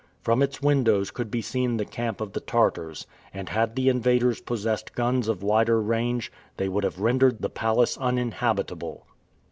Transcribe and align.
From 0.23 0.41
its 0.41 0.63
windows 0.63 1.11
could 1.11 1.29
be 1.29 1.43
seen 1.43 1.77
the 1.77 1.85
camp 1.85 2.21
of 2.21 2.33
the 2.33 2.39
Tartars, 2.39 3.05
and 3.35 3.49
had 3.49 3.75
the 3.75 3.87
invaders 3.87 4.41
possessed 4.41 4.95
guns 4.95 5.27
of 5.27 5.43
wider 5.43 5.79
range, 5.79 6.31
they 6.57 6.67
would 6.67 6.83
have 6.85 6.99
rendered 6.99 7.39
the 7.43 7.51
palace 7.51 7.99
uninhabitable. 7.99 9.05